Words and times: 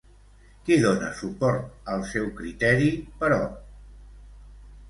Qui 0.69 0.77
dona 0.85 1.09
suport 1.19 1.93
al 1.97 2.05
seu 2.13 2.25
criteri, 2.41 2.89
però? 3.21 3.39